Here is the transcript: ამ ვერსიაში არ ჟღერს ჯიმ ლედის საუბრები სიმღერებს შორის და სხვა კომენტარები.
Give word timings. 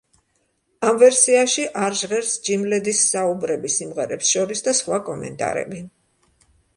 ამ 0.91 0.95
ვერსიაში 1.01 1.65
არ 1.87 1.97
ჟღერს 1.99 2.31
ჯიმ 2.47 2.63
ლედის 2.71 3.01
საუბრები 3.09 3.71
სიმღერებს 3.75 4.31
შორის 4.37 4.65
და 4.69 4.73
სხვა 4.79 4.99
კომენტარები. 5.11 5.83